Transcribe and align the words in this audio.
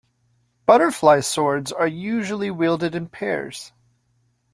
Butterfly 0.65 1.19
swords 1.19 1.71
are 1.71 1.85
usually 1.85 2.49
wielded 2.49 2.95
in 2.95 3.07
pairs. 3.07 3.71